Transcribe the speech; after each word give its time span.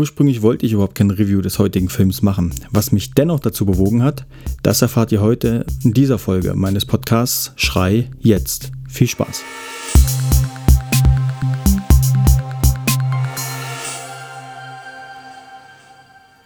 Ursprünglich 0.00 0.40
wollte 0.40 0.64
ich 0.64 0.72
überhaupt 0.72 0.94
kein 0.94 1.10
Review 1.10 1.42
des 1.42 1.58
heutigen 1.58 1.90
Films 1.90 2.22
machen. 2.22 2.54
Was 2.70 2.90
mich 2.90 3.10
dennoch 3.10 3.38
dazu 3.38 3.66
bewogen 3.66 4.02
hat, 4.02 4.24
das 4.62 4.80
erfahrt 4.80 5.12
ihr 5.12 5.20
heute 5.20 5.66
in 5.84 5.92
dieser 5.92 6.16
Folge 6.16 6.54
meines 6.54 6.86
Podcasts 6.86 7.52
Schrei 7.56 8.08
jetzt. 8.18 8.72
Viel 8.88 9.08
Spaß! 9.08 9.42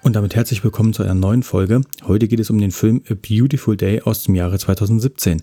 Und 0.03 0.17
damit 0.17 0.35
herzlich 0.35 0.65
willkommen 0.65 0.93
zu 0.93 1.05
einer 1.05 1.15
neuen 1.15 1.45
Folge. 1.45 1.83
Heute 2.09 2.27
geht 2.27 2.41
es 2.41 2.51
um 2.51 2.59
den 2.59 2.73
Film 2.73 3.03
A 3.09 3.15
Beautiful 3.15 3.77
Day 3.77 4.01
aus 4.01 4.25
dem 4.25 4.35
Jahre 4.35 4.59
2017. 4.59 5.43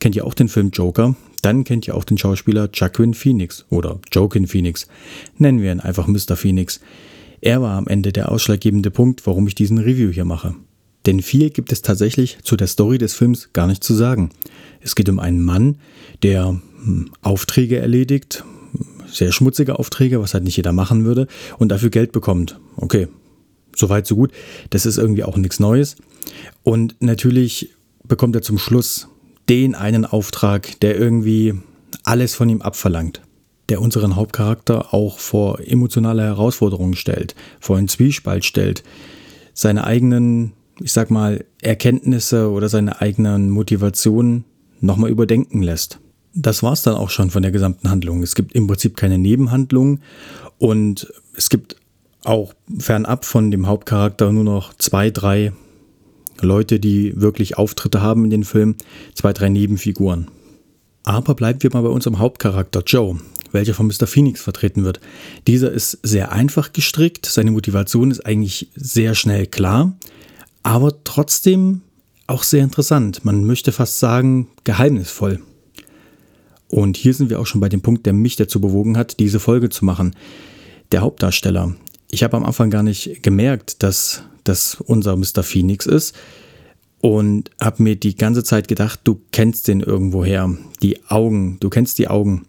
Kennt 0.00 0.16
ihr 0.16 0.24
auch 0.24 0.32
den 0.32 0.48
Film 0.48 0.70
Joker? 0.70 1.16
Dann 1.42 1.64
kennt 1.64 1.86
ihr 1.86 1.96
auch 1.96 2.04
den 2.04 2.16
Schauspieler 2.16 2.70
Joaquin 2.72 3.12
Phoenix 3.12 3.66
oder 3.68 4.00
Joaquin 4.10 4.46
Phoenix. 4.46 4.88
Nennen 5.36 5.60
wir 5.60 5.70
ihn 5.70 5.80
einfach 5.80 6.06
Mr. 6.06 6.34
Phoenix. 6.34 6.80
Er 7.44 7.60
war 7.60 7.76
am 7.76 7.88
Ende 7.88 8.12
der 8.12 8.30
ausschlaggebende 8.30 8.92
Punkt, 8.92 9.26
warum 9.26 9.48
ich 9.48 9.56
diesen 9.56 9.78
Review 9.78 10.10
hier 10.10 10.24
mache. 10.24 10.54
Denn 11.06 11.20
viel 11.20 11.50
gibt 11.50 11.72
es 11.72 11.82
tatsächlich 11.82 12.38
zu 12.44 12.56
der 12.56 12.68
Story 12.68 12.98
des 12.98 13.14
Films 13.14 13.52
gar 13.52 13.66
nicht 13.66 13.82
zu 13.82 13.94
sagen. 13.94 14.30
Es 14.80 14.94
geht 14.94 15.08
um 15.08 15.18
einen 15.18 15.42
Mann, 15.42 15.78
der 16.22 16.46
hm, 16.46 17.10
Aufträge 17.20 17.78
erledigt, 17.78 18.44
sehr 19.08 19.32
schmutzige 19.32 19.80
Aufträge, 19.80 20.20
was 20.20 20.34
halt 20.34 20.44
nicht 20.44 20.56
jeder 20.56 20.72
machen 20.72 21.04
würde, 21.04 21.26
und 21.58 21.70
dafür 21.70 21.90
Geld 21.90 22.12
bekommt. 22.12 22.60
Okay, 22.76 23.08
soweit 23.74 24.06
so 24.06 24.14
gut. 24.14 24.30
Das 24.70 24.86
ist 24.86 24.96
irgendwie 24.96 25.24
auch 25.24 25.36
nichts 25.36 25.58
Neues. 25.58 25.96
Und 26.62 26.94
natürlich 27.00 27.70
bekommt 28.06 28.36
er 28.36 28.42
zum 28.42 28.58
Schluss 28.58 29.08
den 29.48 29.74
einen 29.74 30.06
Auftrag, 30.06 30.78
der 30.78 30.96
irgendwie 30.96 31.54
alles 32.04 32.36
von 32.36 32.48
ihm 32.48 32.62
abverlangt 32.62 33.20
der 33.72 33.80
unseren 33.80 34.16
Hauptcharakter 34.16 34.92
auch 34.92 35.18
vor 35.18 35.58
emotionale 35.60 36.22
Herausforderungen 36.22 36.94
stellt, 36.94 37.34
vor 37.58 37.78
einen 37.78 37.88
Zwiespalt 37.88 38.44
stellt, 38.44 38.84
seine 39.54 39.84
eigenen, 39.84 40.52
ich 40.78 40.92
sag 40.92 41.10
mal, 41.10 41.46
Erkenntnisse 41.62 42.50
oder 42.50 42.68
seine 42.68 43.00
eigenen 43.00 43.48
Motivationen 43.48 44.44
nochmal 44.82 45.08
überdenken 45.08 45.62
lässt. 45.62 46.00
Das 46.34 46.62
war 46.62 46.74
es 46.74 46.82
dann 46.82 46.96
auch 46.96 47.08
schon 47.08 47.30
von 47.30 47.40
der 47.40 47.50
gesamten 47.50 47.88
Handlung. 47.88 48.22
Es 48.22 48.34
gibt 48.34 48.52
im 48.52 48.66
Prinzip 48.66 48.94
keine 48.94 49.16
Nebenhandlungen 49.16 50.02
und 50.58 51.10
es 51.34 51.48
gibt 51.48 51.76
auch 52.24 52.52
fernab 52.78 53.24
von 53.24 53.50
dem 53.50 53.68
Hauptcharakter 53.68 54.32
nur 54.32 54.44
noch 54.44 54.74
zwei, 54.74 55.08
drei 55.08 55.52
Leute, 56.42 56.78
die 56.78 57.18
wirklich 57.18 57.56
Auftritte 57.56 58.02
haben 58.02 58.24
in 58.24 58.30
den 58.30 58.44
Film, 58.44 58.76
zwei, 59.14 59.32
drei 59.32 59.48
Nebenfiguren. 59.48 60.28
Aber 61.04 61.34
bleiben 61.34 61.62
wir 61.62 61.70
mal 61.72 61.82
bei 61.82 61.88
unserem 61.88 62.18
Hauptcharakter 62.18 62.82
Joe 62.84 63.18
welcher 63.52 63.74
von 63.74 63.86
Mr. 63.86 64.06
Phoenix 64.06 64.40
vertreten 64.40 64.84
wird. 64.84 65.00
Dieser 65.46 65.70
ist 65.70 65.98
sehr 66.02 66.32
einfach 66.32 66.72
gestrickt, 66.72 67.26
seine 67.26 67.50
Motivation 67.50 68.10
ist 68.10 68.24
eigentlich 68.26 68.68
sehr 68.74 69.14
schnell 69.14 69.46
klar, 69.46 69.96
aber 70.62 71.04
trotzdem 71.04 71.82
auch 72.26 72.42
sehr 72.42 72.62
interessant. 72.64 73.24
Man 73.24 73.44
möchte 73.44 73.72
fast 73.72 73.98
sagen, 73.98 74.48
geheimnisvoll. 74.64 75.40
Und 76.68 76.96
hier 76.96 77.12
sind 77.12 77.28
wir 77.28 77.38
auch 77.38 77.46
schon 77.46 77.60
bei 77.60 77.68
dem 77.68 77.82
Punkt, 77.82 78.06
der 78.06 78.14
mich 78.14 78.36
dazu 78.36 78.60
bewogen 78.60 78.96
hat, 78.96 79.20
diese 79.20 79.40
Folge 79.40 79.68
zu 79.68 79.84
machen. 79.84 80.16
Der 80.90 81.02
Hauptdarsteller. 81.02 81.74
Ich 82.10 82.22
habe 82.22 82.36
am 82.36 82.44
Anfang 82.44 82.70
gar 82.70 82.82
nicht 82.82 83.22
gemerkt, 83.22 83.82
dass 83.82 84.22
das 84.44 84.76
unser 84.80 85.16
Mr. 85.16 85.42
Phoenix 85.42 85.86
ist 85.86 86.14
und 87.02 87.50
habe 87.60 87.82
mir 87.82 87.96
die 87.96 88.16
ganze 88.16 88.44
Zeit 88.44 88.68
gedacht, 88.68 89.00
du 89.04 89.20
kennst 89.32 89.68
den 89.68 89.80
irgendwoher. 89.80 90.56
Die 90.82 91.04
Augen, 91.06 91.58
du 91.60 91.68
kennst 91.68 91.98
die 91.98 92.08
Augen. 92.08 92.46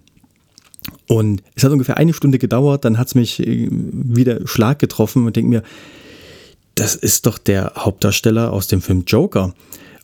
Und 1.14 1.44
es 1.54 1.64
hat 1.64 1.72
ungefähr 1.72 1.98
eine 1.98 2.12
Stunde 2.12 2.40
gedauert, 2.40 2.86
dann 2.86 2.98
hat 2.98 3.06
es 3.06 3.14
mich 3.14 3.40
äh, 3.40 3.68
wieder 3.70 4.48
Schlag 4.48 4.80
getroffen 4.80 5.28
und 5.28 5.36
denke 5.36 5.48
mir, 5.48 5.64
das 6.74 6.96
ist 6.96 7.28
doch 7.28 7.38
der 7.38 7.74
Hauptdarsteller 7.78 8.52
aus 8.52 8.66
dem 8.66 8.82
Film 8.82 9.04
Joker. 9.06 9.54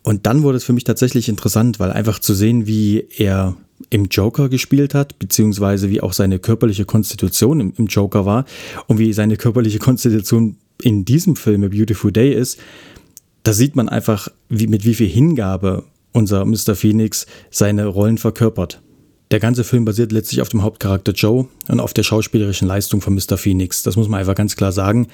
Und 0.03 0.27
dann 0.27 0.43
wurde 0.43 0.57
es 0.57 0.63
für 0.63 0.73
mich 0.73 0.83
tatsächlich 0.83 1.27
interessant, 1.27 1.79
weil 1.79 1.91
einfach 1.91 2.19
zu 2.19 2.35
sehen, 2.35 2.67
wie 2.67 3.07
er 3.17 3.55
im 3.89 4.05
Joker 4.05 4.49
gespielt 4.49 4.93
hat, 4.93 5.17
beziehungsweise 5.17 5.89
wie 5.89 6.01
auch 6.01 6.13
seine 6.13 6.37
körperliche 6.37 6.85
Konstitution 6.85 7.73
im, 7.75 7.87
Joker 7.87 8.27
war 8.27 8.45
und 8.85 8.99
wie 8.99 9.11
seine 9.11 9.35
körperliche 9.35 9.79
Konstitution 9.79 10.57
in 10.79 11.05
diesem 11.05 11.35
Film 11.35 11.63
A 11.63 11.69
Beautiful 11.69 12.11
Day 12.11 12.35
ist, 12.35 12.59
da 13.41 13.53
sieht 13.53 13.75
man 13.75 13.89
einfach, 13.89 14.27
wie, 14.47 14.67
mit 14.67 14.85
wie 14.85 14.93
viel 14.93 15.09
Hingabe 15.09 15.85
unser 16.11 16.45
Mr. 16.45 16.75
Phoenix 16.75 17.25
seine 17.49 17.87
Rollen 17.87 18.19
verkörpert. 18.19 18.79
Der 19.31 19.39
ganze 19.39 19.63
Film 19.63 19.85
basiert 19.85 20.11
letztlich 20.11 20.41
auf 20.41 20.49
dem 20.49 20.63
Hauptcharakter 20.63 21.11
Joe 21.11 21.47
und 21.67 21.79
auf 21.79 21.93
der 21.93 22.01
schauspielerischen 22.01 22.67
Leistung 22.67 22.99
von 22.99 23.13
Mr. 23.13 23.37
Phoenix. 23.37 23.83
Das 23.83 23.95
muss 23.95 24.09
man 24.09 24.19
einfach 24.19 24.33
ganz 24.33 24.55
klar 24.55 24.71
sagen. 24.71 25.07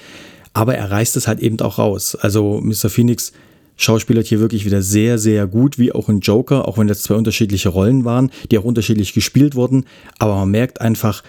Aber 0.54 0.74
er 0.74 0.90
reißt 0.90 1.16
es 1.16 1.28
halt 1.28 1.40
eben 1.40 1.60
auch 1.60 1.78
raus. 1.78 2.14
Also 2.14 2.60
Mr. 2.62 2.88
Phoenix 2.88 3.32
schauspielert 3.76 4.26
hier 4.26 4.40
wirklich 4.40 4.64
wieder 4.64 4.80
sehr, 4.80 5.18
sehr 5.18 5.46
gut, 5.46 5.78
wie 5.78 5.92
auch 5.92 6.08
in 6.08 6.20
Joker, 6.20 6.66
auch 6.66 6.78
wenn 6.78 6.88
das 6.88 7.02
zwei 7.02 7.14
unterschiedliche 7.14 7.68
Rollen 7.68 8.06
waren, 8.06 8.30
die 8.50 8.56
auch 8.56 8.64
unterschiedlich 8.64 9.12
gespielt 9.12 9.54
wurden. 9.54 9.84
Aber 10.18 10.34
man 10.36 10.50
merkt 10.50 10.80
einfach, 10.80 11.22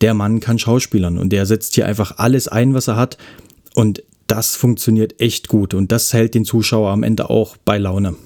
der 0.00 0.14
Mann 0.14 0.40
kann 0.40 0.58
schauspielern 0.58 1.18
und 1.18 1.30
der 1.30 1.46
setzt 1.46 1.76
hier 1.76 1.86
einfach 1.86 2.18
alles 2.18 2.48
ein, 2.48 2.74
was 2.74 2.88
er 2.88 2.96
hat. 2.96 3.16
Und 3.76 4.02
das 4.26 4.56
funktioniert 4.56 5.20
echt 5.20 5.46
gut 5.46 5.72
und 5.72 5.92
das 5.92 6.12
hält 6.12 6.34
den 6.34 6.44
Zuschauer 6.44 6.90
am 6.90 7.04
Ende 7.04 7.30
auch 7.30 7.56
bei 7.64 7.78
Laune. 7.78 8.16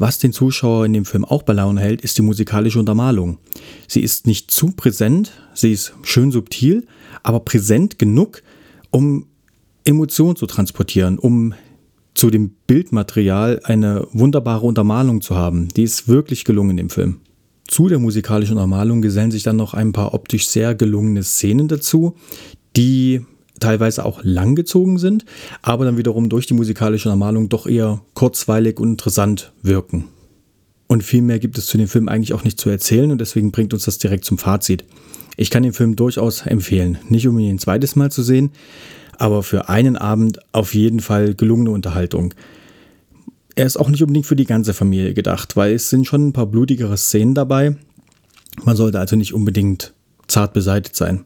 Was 0.00 0.18
den 0.18 0.32
Zuschauer 0.32 0.86
in 0.86 0.94
dem 0.94 1.04
Film 1.04 1.26
auch 1.26 1.42
bei 1.42 1.52
Laune 1.52 1.78
hält, 1.78 2.00
ist 2.00 2.16
die 2.16 2.22
musikalische 2.22 2.78
Untermalung. 2.78 3.36
Sie 3.86 4.00
ist 4.00 4.26
nicht 4.26 4.50
zu 4.50 4.70
präsent, 4.70 5.32
sie 5.52 5.72
ist 5.72 5.92
schön 6.04 6.30
subtil, 6.30 6.86
aber 7.22 7.40
präsent 7.40 7.98
genug, 7.98 8.42
um 8.88 9.26
Emotionen 9.84 10.36
zu 10.36 10.46
transportieren, 10.46 11.18
um 11.18 11.52
zu 12.14 12.30
dem 12.30 12.52
Bildmaterial 12.66 13.60
eine 13.64 14.06
wunderbare 14.12 14.64
Untermalung 14.64 15.20
zu 15.20 15.36
haben. 15.36 15.68
Die 15.68 15.82
ist 15.82 16.08
wirklich 16.08 16.46
gelungen 16.46 16.78
im 16.78 16.88
Film. 16.88 17.20
Zu 17.68 17.90
der 17.90 17.98
musikalischen 17.98 18.56
Untermalung 18.56 19.02
gesellen 19.02 19.30
sich 19.30 19.42
dann 19.42 19.56
noch 19.56 19.74
ein 19.74 19.92
paar 19.92 20.14
optisch 20.14 20.48
sehr 20.48 20.74
gelungene 20.74 21.22
Szenen 21.22 21.68
dazu, 21.68 22.16
die 22.74 23.20
teilweise 23.60 24.04
auch 24.04 24.20
langgezogen 24.22 24.98
sind, 24.98 25.24
aber 25.62 25.84
dann 25.84 25.96
wiederum 25.96 26.28
durch 26.28 26.46
die 26.46 26.54
musikalische 26.54 27.08
Normalung 27.08 27.48
doch 27.48 27.66
eher 27.66 28.02
kurzweilig 28.14 28.80
und 28.80 28.90
interessant 28.90 29.52
wirken. 29.62 30.06
Und 30.86 31.04
viel 31.04 31.22
mehr 31.22 31.38
gibt 31.38 31.56
es 31.56 31.66
zu 31.66 31.78
dem 31.78 31.86
Film 31.86 32.08
eigentlich 32.08 32.34
auch 32.34 32.42
nicht 32.42 32.58
zu 32.58 32.68
erzählen 32.68 33.12
und 33.12 33.20
deswegen 33.20 33.52
bringt 33.52 33.72
uns 33.72 33.84
das 33.84 33.98
direkt 33.98 34.24
zum 34.24 34.38
Fazit. 34.38 34.84
Ich 35.36 35.50
kann 35.50 35.62
den 35.62 35.72
Film 35.72 35.94
durchaus 35.94 36.44
empfehlen, 36.44 36.98
nicht 37.08 37.28
um 37.28 37.38
ihn 37.38 37.54
ein 37.54 37.58
zweites 37.58 37.94
Mal 37.94 38.10
zu 38.10 38.22
sehen, 38.22 38.50
aber 39.16 39.42
für 39.42 39.68
einen 39.68 39.96
Abend 39.96 40.40
auf 40.52 40.74
jeden 40.74 41.00
Fall 41.00 41.34
gelungene 41.34 41.70
Unterhaltung. 41.70 42.34
Er 43.54 43.66
ist 43.66 43.76
auch 43.76 43.88
nicht 43.88 44.02
unbedingt 44.02 44.26
für 44.26 44.36
die 44.36 44.46
ganze 44.46 44.74
Familie 44.74 45.14
gedacht, 45.14 45.56
weil 45.56 45.74
es 45.74 45.90
sind 45.90 46.06
schon 46.06 46.28
ein 46.28 46.32
paar 46.32 46.46
blutigere 46.46 46.96
Szenen 46.96 47.34
dabei. 47.34 47.76
Man 48.64 48.76
sollte 48.76 48.98
also 48.98 49.16
nicht 49.16 49.34
unbedingt 49.34 49.92
zart 50.26 50.52
beseitigt 50.52 50.96
sein. 50.96 51.24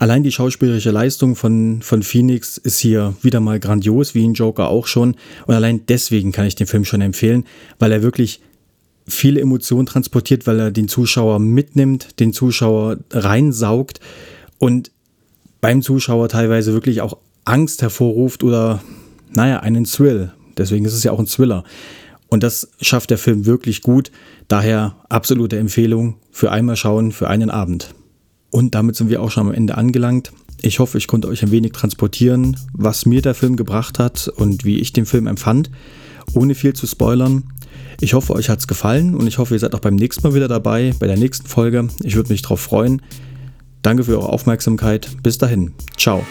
Allein 0.00 0.22
die 0.22 0.32
schauspielerische 0.32 0.92
Leistung 0.92 1.36
von, 1.36 1.82
von 1.82 2.02
Phoenix 2.02 2.56
ist 2.56 2.78
hier 2.78 3.14
wieder 3.20 3.38
mal 3.38 3.60
grandios, 3.60 4.14
wie 4.14 4.24
in 4.24 4.32
Joker 4.32 4.70
auch 4.70 4.86
schon. 4.86 5.14
Und 5.46 5.54
allein 5.54 5.84
deswegen 5.88 6.32
kann 6.32 6.46
ich 6.46 6.54
den 6.54 6.66
Film 6.66 6.86
schon 6.86 7.02
empfehlen, 7.02 7.44
weil 7.78 7.92
er 7.92 8.02
wirklich 8.02 8.40
viele 9.06 9.42
Emotionen 9.42 9.84
transportiert, 9.84 10.46
weil 10.46 10.58
er 10.58 10.70
den 10.70 10.88
Zuschauer 10.88 11.38
mitnimmt, 11.38 12.18
den 12.18 12.32
Zuschauer 12.32 12.96
reinsaugt 13.12 14.00
und 14.58 14.90
beim 15.60 15.82
Zuschauer 15.82 16.30
teilweise 16.30 16.72
wirklich 16.72 17.02
auch 17.02 17.18
Angst 17.44 17.82
hervorruft 17.82 18.42
oder, 18.42 18.82
naja, 19.30 19.60
einen 19.60 19.84
Thrill. 19.84 20.32
Deswegen 20.56 20.86
ist 20.86 20.94
es 20.94 21.04
ja 21.04 21.12
auch 21.12 21.18
ein 21.18 21.26
Thriller. 21.26 21.62
Und 22.28 22.42
das 22.42 22.70
schafft 22.80 23.10
der 23.10 23.18
Film 23.18 23.44
wirklich 23.44 23.82
gut. 23.82 24.10
Daher 24.48 24.96
absolute 25.10 25.58
Empfehlung 25.58 26.16
für 26.30 26.50
einmal 26.50 26.76
schauen, 26.76 27.12
für 27.12 27.28
einen 27.28 27.50
Abend. 27.50 27.94
Und 28.50 28.74
damit 28.74 28.96
sind 28.96 29.10
wir 29.10 29.22
auch 29.22 29.30
schon 29.30 29.46
am 29.46 29.54
Ende 29.54 29.76
angelangt. 29.76 30.32
Ich 30.62 30.78
hoffe, 30.78 30.98
ich 30.98 31.06
konnte 31.06 31.28
euch 31.28 31.42
ein 31.42 31.50
wenig 31.50 31.72
transportieren, 31.72 32.56
was 32.72 33.06
mir 33.06 33.22
der 33.22 33.34
Film 33.34 33.56
gebracht 33.56 33.98
hat 33.98 34.28
und 34.28 34.64
wie 34.64 34.78
ich 34.78 34.92
den 34.92 35.06
Film 35.06 35.26
empfand, 35.26 35.70
ohne 36.34 36.54
viel 36.54 36.74
zu 36.74 36.86
spoilern. 36.86 37.44
Ich 38.00 38.14
hoffe, 38.14 38.34
euch 38.34 38.48
hat 38.48 38.58
es 38.58 38.66
gefallen 38.66 39.14
und 39.14 39.26
ich 39.26 39.38
hoffe, 39.38 39.54
ihr 39.54 39.60
seid 39.60 39.74
auch 39.74 39.80
beim 39.80 39.96
nächsten 39.96 40.26
Mal 40.26 40.34
wieder 40.34 40.48
dabei, 40.48 40.94
bei 40.98 41.06
der 41.06 41.16
nächsten 41.16 41.46
Folge. 41.46 41.88
Ich 42.02 42.16
würde 42.16 42.30
mich 42.30 42.42
darauf 42.42 42.60
freuen. 42.60 43.02
Danke 43.82 44.04
für 44.04 44.18
eure 44.18 44.28
Aufmerksamkeit. 44.28 45.08
Bis 45.22 45.38
dahin. 45.38 45.72
Ciao. 45.96 46.24